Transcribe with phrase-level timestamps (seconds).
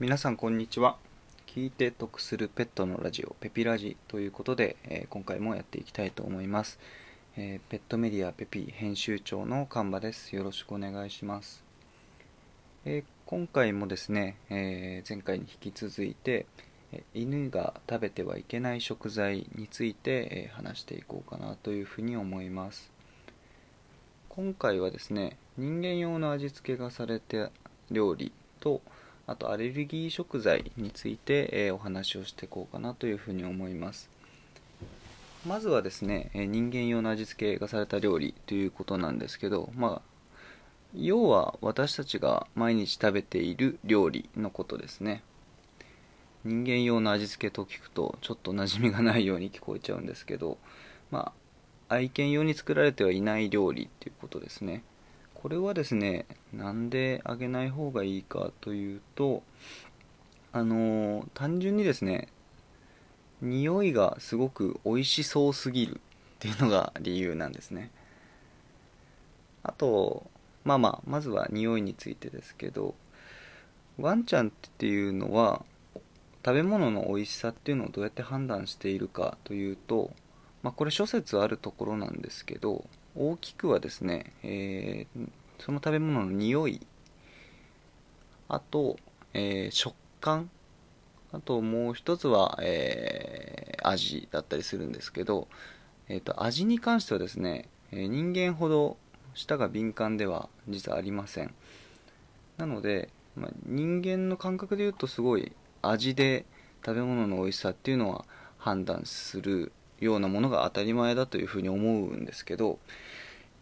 [0.00, 0.96] 皆さんこんにちは。
[1.46, 6.80] 聞いて得するペットのラジオペピラジということで、えー今回もやっていきたいと思います、
[7.36, 10.34] えーペットメディアペピ編集長のカンバです。
[10.34, 11.62] よろしくお願いします、
[12.84, 16.46] えー今回もですね、え前回に引き続いて
[17.14, 22.90] 犬が食べてはいけない食材について、え話していこうかなというふうに思います。
[24.28, 27.52] 今回はですね人間用の味付けがされた
[27.92, 28.82] 料理と
[29.26, 34.10] あとアレルギー食材について、えお話をしていこうかなというふうに思います。
[35.46, 40.14] まずはですね、え人間用の味付けがされた料理ということなんですけどまあ
[40.94, 45.22] 要は私たちが毎日食べている料理のことですね。
[46.44, 50.58] 人間用の味付けと聞くとちょっと馴染みがないように聞こえちゃうんですけど
[51.10, 51.32] ま
[51.88, 54.82] あ愛犬用に作られてはいない料理っていうことですね。
[55.44, 59.42] これはですねなんであげない方がいいかというと
[60.52, 62.28] あのー単純にですね
[63.42, 65.98] 匂いがすごく美味しそうすぎるっ
[66.38, 67.90] ていうのが理由なんですね。
[69.62, 70.30] あと
[70.64, 72.94] まあまあまずは匂いについてですけど
[73.98, 75.62] ワンちゃんっていうのは
[76.42, 80.10] 食べ物の美味しさっていうのをどうやって判断しているかというと、
[80.62, 82.86] まあ、これ諸説あるところなんですけど
[83.16, 85.28] 大きくはですね、えー
[85.60, 86.84] その食べ物の匂い
[88.48, 88.98] あと、
[89.32, 90.50] えー食感
[91.32, 95.46] あともう一つは、えー味だったりするんですけど、
[96.08, 98.96] えー、と味に関してはですね、え人間ほど
[99.34, 101.54] 舌が敏感では実はありません。
[102.56, 106.46] なので、まあ、人間の感覚で言うとすごい味で
[106.84, 108.24] 食べ物の美味しさっていうのは
[108.58, 112.78] 判断するようなものが当たり前だというふうに思うんですけど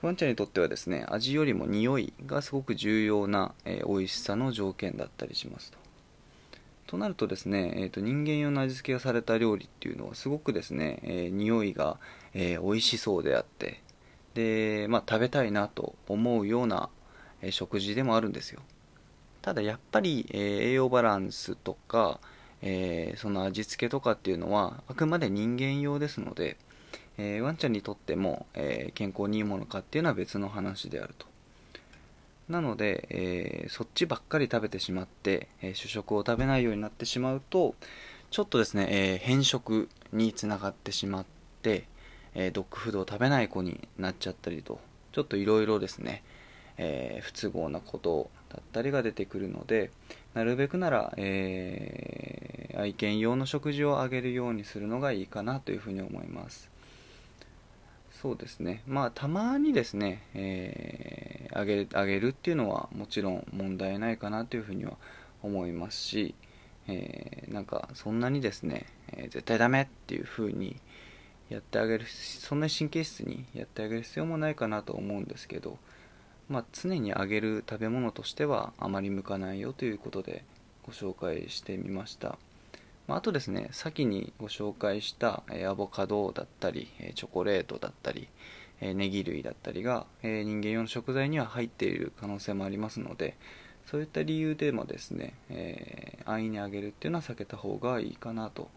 [0.00, 5.78] ワンちゃんにとってはですね味よりも匂いがすごく重要な、えー美味しさの条件だったりしますと。
[6.86, 11.98] となるとですね、えー、と人間用の味付けがされた料理っていうのはすごくですね、えー匂いが、
[12.32, 13.82] えー美味しそうであって
[14.34, 16.88] で、まあ、食べたいなと思うような、
[17.42, 18.60] えー食事でもあるんですよ。
[19.42, 22.20] ただやっぱり、えー栄養バランスとか、
[22.62, 26.56] えーその味付けとかっていうのはあくまで人間用ですので、
[27.16, 31.26] えーワンちゃんにとっても、えー健康にいいものかっていうのは別の話であると。
[32.48, 37.74] なので、えそっちばっかり食べてしまって、え主食を食べないようになってしまうと
[38.30, 41.26] ちょっとですね、えー変色につながってしまっ
[41.62, 41.84] て、
[42.34, 44.80] えドッグフードを食べない子になっちゃったりと
[45.12, 46.22] ちょっといろいろですね、
[46.78, 49.90] え不都合なことだったりが出てくるので
[50.34, 56.70] なるべくなら、えー愛犬用の食事をあげるようにするのがいいかなというふうに思います。
[58.12, 58.84] そうですね。
[58.86, 64.92] まあたまにですね、えーあげあげるっていうのはもちろん問題ないかなというふうには
[65.42, 66.36] 思いますし、
[66.86, 70.76] えーなんかそんなにですね、えー絶対ダメっていうふうに
[71.48, 75.78] やってあげるそんなに神経質にやってあげる必要もないかなと思うんですけど、
[76.48, 80.44] まあ、常にあげる食べ物としてはあまり向かないよということで
[80.86, 82.38] ご紹介してみました、
[83.06, 88.28] まあ、あとですね先にご紹介した、アボカドだったりチョコレートだったり
[88.80, 93.36] えネギ類だったりが、人間用の食材には入っている可能性もありますので
[93.86, 98.68] そういった理由でもですね、えー安易にあげるっていうのは避けた方がいいかなと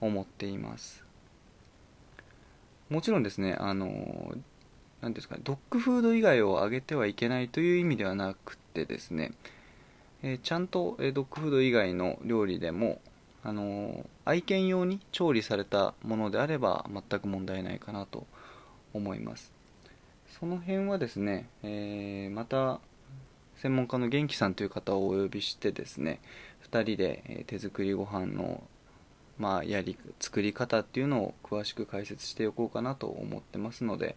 [0.00, 1.04] 思っています。
[2.88, 9.32] もちろんですねあのーなんですかねドッグフード以外をあげてはいけないという意味ではなくてですね、
[10.22, 13.00] えーちゃんと、えドッグフード以外の料理でも
[13.42, 18.26] あの愛犬用に調理されたものであれば全く問題ないかなと
[18.92, 19.52] 思います。
[20.38, 22.80] その辺はですね、えーまた
[23.56, 26.18] 専門家の元気さんという方をお呼びしてですね
[26.70, 28.62] 2人で手作りご飯の
[29.38, 34.16] まあやり作り方っていうのを詳しく解説しておこうかなと思ってますので、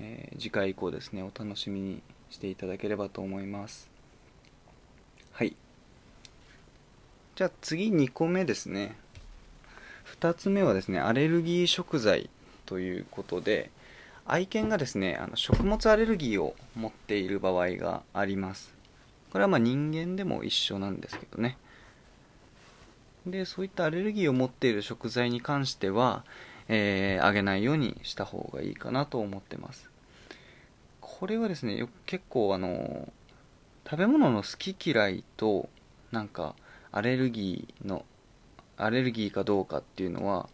[0.00, 3.90] えー次回以降ですねお楽しみにしていただければと思います。
[5.32, 5.56] はい。
[7.36, 8.96] じゃあ次2個目ですね。
[10.20, 12.30] 2つ目はですねアレルギー食材
[12.66, 13.70] ということで
[14.26, 18.74] 愛犬がですねあの食物アレルギーを持っている場合があります。
[19.30, 21.58] これはまあ人間でも一緒なんですけどね。
[23.26, 26.24] でそういったアレルギーを持っている食材に関しては、
[26.68, 29.87] えーあげないようにした方がいいかなと思ってます。
[31.08, 33.10] これはですね結構あの
[33.84, 35.68] 食べ物の好き嫌いと
[36.12, 36.54] なんか
[36.92, 38.04] アレルギーの
[38.76, 40.48] アレルギーかどうかっていうのは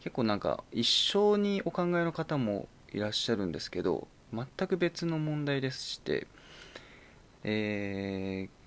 [0.00, 6.26] 結構なんか一緒にお考えの方もいらっしゃるんですけど全く別の問題でして、
[7.44, 8.58] えー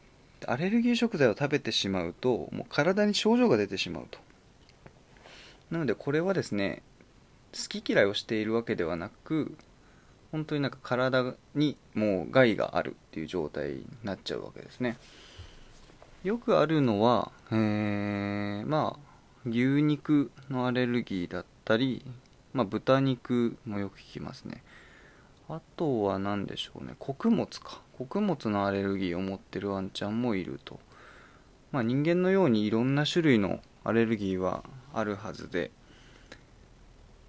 [0.47, 4.17] アレルギー食材を食べてしまうともう体に症状が出てしまうと。
[5.69, 6.81] なのでこれはですね
[7.53, 9.55] 好き嫌いをしているわけではなく
[10.31, 14.97] 本当になんか体にもう害があるっていう状態になっちゃうわけですね。
[16.23, 19.11] よくあるのは、えー、まあ
[19.45, 22.05] 牛肉のアレルギーだったり、
[22.53, 24.63] まあ、豚肉もよく聞きますね。
[25.49, 26.93] あとは何でしょうね。
[26.99, 27.81] 穀物か。
[27.97, 30.79] 穀物のアレルギーを持ってるワンちゃんもいると。
[31.71, 34.63] まあ人間のようにいろんな種類のアレルギーは
[34.93, 35.71] あるはずで。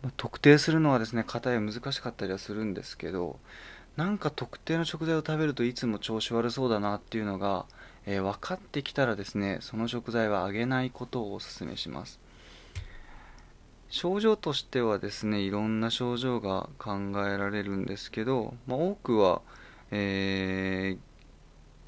[0.03, 3.39] ま特定するのはですね硬い難しかったりはするんですけど
[3.97, 7.67] なんか特定の食材を食べるといつも調子悪そうだなっていうのが、
[8.07, 12.19] えー、分かってきたらですねその食材はあげないことをお勧めします。
[13.91, 16.95] 症状としてはですねいろんな症状が考
[17.29, 19.43] えられるんですけど、まあ、多くは、
[19.91, 20.99] えー、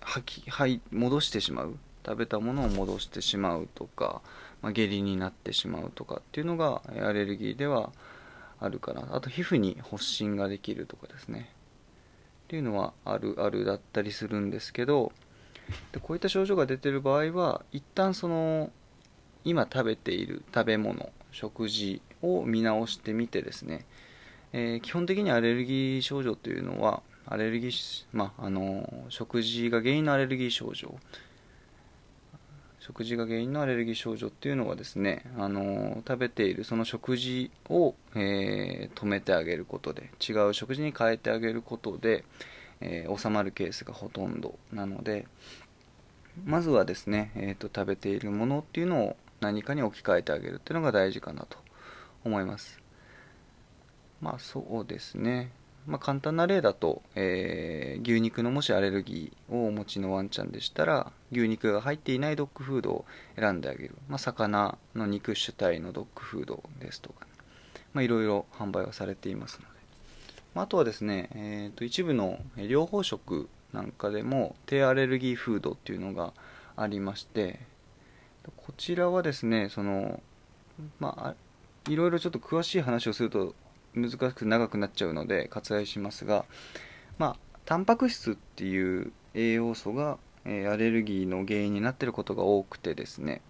[0.02, 1.78] 吐き吐戻してしまう。
[2.06, 4.20] 食べたものを戻してしまうとか、
[4.64, 7.92] まあ、下痢になってしまうとかっていうのがアレルギーでは
[8.58, 11.50] あるかなあと皮膚に発疹ができるとかですね。
[12.44, 15.12] っていうのはあるあるだったりするんですけど
[15.92, 18.70] でこういった症状が出てる場合は一旦その
[19.44, 23.84] 今食べている食べ物食事を見直してみてですね、
[24.54, 30.94] えー、基本的にアレルギー症状というのはアレルギー、まあ、あの食事が原因のアレルギー症状
[32.86, 42.26] 食事が原因のアレルギー症状っていうのはですね、あの食べているその食事を、えー、止めてあげることで違う食事に変えてあげることで、
[42.82, 45.26] えー、収まるケースがほとんどなので
[46.44, 51.56] まずはですね、えーと、食べているものっていうのを何かに置き換えてあげるっていうのが大事かなと
[52.22, 52.82] 思います。
[54.20, 55.52] まあそうですね。
[55.86, 63.04] まあ、簡単な例だと、えー、牛肉のもしアレルギーをお持ちのワンちゃんでしたら牛肉が入っていないドッグフードを
[63.36, 67.26] 選んであげる、まあ、魚の肉主体のドッグフードですとか、
[67.92, 69.66] まあ、いろいろ販売はされていますので、
[70.54, 76.32] まあ、あとはですね、えー、と一部の療法食なんかでも低アレルギーフードっていうのが
[76.76, 77.60] ありまして
[78.56, 80.22] こちらはですねその
[80.98, 83.54] まあいろいろちょっと詳しい話をすると
[83.94, 86.44] 難しく長くなっちゃうので割愛しますが、
[87.18, 93.40] まあ、タンパク質っていう栄養素が、えー、アレルギーの原因になってることが多くてですね。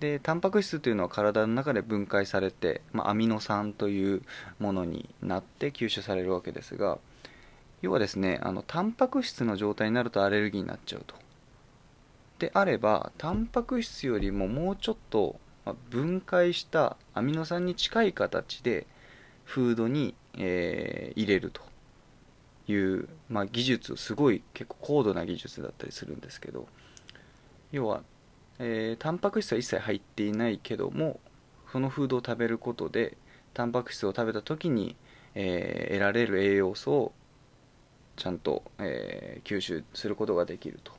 [0.00, 4.22] でタンパク質というのは体の中で分解されて、まあ、アミノ酸という
[4.58, 6.98] ものになって吸収されるわけですが
[7.80, 11.14] 要はですねあのタンパク質の状態になるとアレルギーになっちゃうと。
[12.38, 15.40] であればタンパク質よりももうちょっと
[15.88, 18.86] 分解したアミノ酸に近い形で
[19.46, 21.62] フードに、えー、入れると
[22.68, 26.68] いう、まあ、技術をすごい結構高度な技術だったりするんですけど
[27.72, 28.02] 要は、
[28.58, 31.18] えー、タンパク質は一切入っていないけども
[31.72, 33.16] そのフードを食べることで
[33.54, 34.96] タンパク質を食べた時に、
[35.34, 37.12] えー、得られる栄養素を
[38.16, 40.92] ちゃんと、えー、吸収することができると。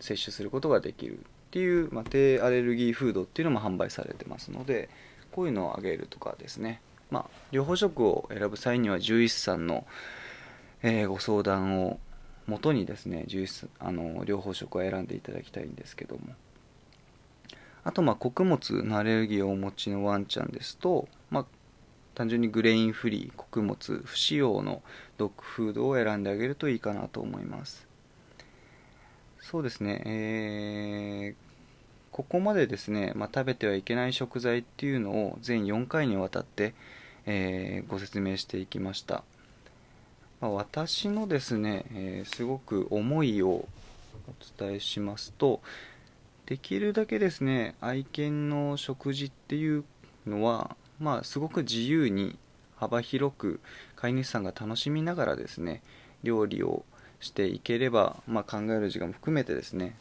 [0.00, 4.88] 摂取することができるっていう、まあ、低アレルギーフードっていうのも販売されてますので
[5.32, 6.80] こういうのをあげるとかですね。
[7.10, 9.86] まあ、療法職を選ぶ際には獣医師さんの、
[10.82, 11.98] えー、ご相談を
[12.46, 16.22] もとにですね獣医師あの療法職を選んでいただきたいんですけども。
[17.84, 21.46] あとまあ穀物のアレルギーをお持ちのワンちゃんですと、まあ、
[22.14, 24.82] 単純にグレインフリー穀物不使用の
[25.18, 27.86] ドッグフードを選んであげるといいかなと思います。
[29.40, 31.53] そうですね、えー、
[32.14, 36.72] ここまでですね、まあ、食べてはいけない食材っていうのを全4回にわたって、
[37.26, 39.24] えー、ご説明していきました、
[40.40, 43.68] まあ、私のですね、えー、すごく思いをお
[44.56, 45.60] 伝えしますと
[46.46, 49.84] できるだけですね愛犬の食事っていう
[50.24, 52.38] のはまあすごく自由に
[52.76, 53.58] 幅広く
[53.96, 55.82] 飼い主さんが楽しみながらですね
[56.22, 56.84] 料理を
[57.18, 59.96] していければ、まあ、考える時間も含めてですね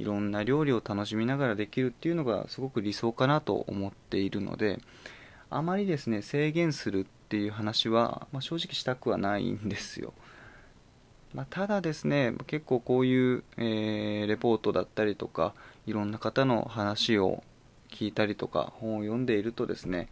[0.00, 4.80] いろんな料理を楽しみながらできるっていうのがすごく理想かなと思っているので
[5.50, 10.14] あまりですね制限するっていう話は、まあ、正直したくはないんですよ、
[11.34, 15.52] まあ、ただですね結構こういう、えー、レポートだったりとか
[15.86, 17.44] いろんな方の話を
[17.90, 20.08] 聞いたりとか本を読んでいるとですね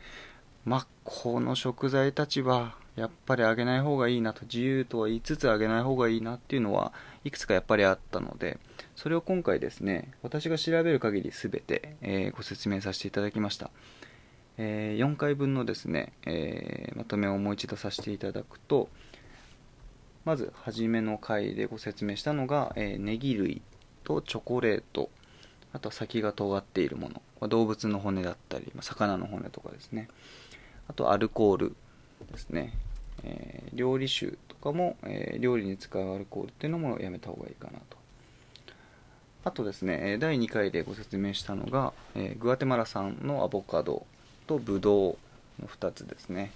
[0.67, 6.93] まあこの食材たちはやっぱりあげない方がいいなと自由とは言いつつあげない方がいいなっていうのは
[7.25, 8.59] いくつかやっぱりあったので
[8.97, 13.71] それを今回ですね私が調べる限り全て、えー、ご説明させていただきました。
[14.61, 18.89] えー、4回分のですね、えー、まとめをもう一度させていただくと
[20.25, 23.63] まず初めの回でご説明したのが、えー、ネギ類
[24.03, 25.11] とチョコレート
[25.73, 27.09] あとは先が尖っているも
[27.41, 30.09] の動物の骨だったり魚の骨とかですね。
[30.89, 31.77] あとアルコール
[32.33, 32.73] ですね、
[33.75, 37.99] 料理酒とかも、えー、料理に使うアルコールっていうのもやめた方がいいかなと。
[39.45, 44.05] あとですね第2回でご説明したのが、えー、グアテマラ産のアボカド
[44.47, 45.19] とブドウ
[45.63, 46.51] の2つですね、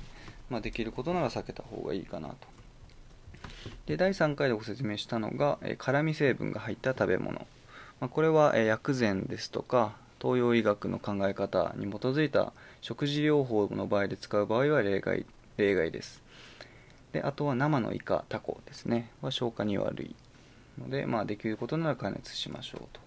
[0.50, 2.36] まあ、できることなら避けた方がいいかなと。
[3.86, 7.46] で第3回でご説明したのが、えー、辛味成分が入った食べ物、
[8.00, 15.26] まあ、これは、え、薬膳ですとか東洋医学の考え方に基づいた食事療法の場合で使う場合は例外
[15.56, 16.22] 例外です。
[17.12, 19.10] であとは生のイカタコですね。
[19.20, 20.16] は消化に悪い
[20.78, 23.00] ので、まあ、できることなら加熱しましょうと。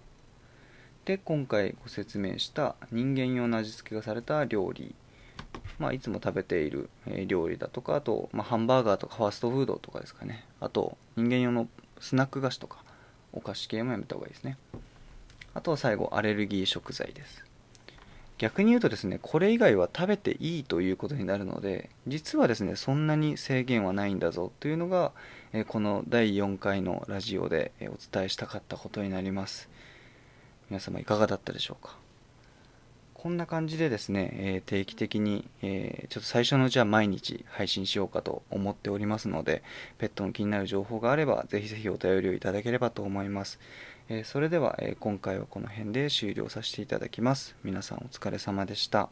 [1.04, 4.94] で今回ご説明した人間用の味付けがされた料理。
[5.78, 6.88] まあ、いつも食べている、
[7.26, 10.44] 料理だとかあと、まあ、ハンバーガーとかファーストフードとかですかね。
[10.60, 11.68] あと人間用の
[12.00, 12.78] スナック菓子とか
[13.32, 14.56] お菓子系もやめた方がいいですね。
[15.52, 17.45] あとは最後アレルギー食材です。
[18.38, 25.12] 逆に言うとですねこれ以外は食べていいということになるので実はですねそんなに制限はないんだぞというのが、
[25.68, 29.68] この第4回のラジオで、お伝えしたかったことになります
[30.68, 31.96] 皆様いかがだったでしょうか？
[33.14, 39.64] こんな感じでですね、え定期的に、えちょっと最初のうちは毎日配信しようかと思っておりますので、
[39.98, 43.58] ペットの気になる情報があれば、ぜひぜひお便りをいただければと思います。
[44.08, 47.56] えそれでは、え今回はこの辺で終了させていただきます。
[47.64, 49.08] 皆さんお疲れ様でした。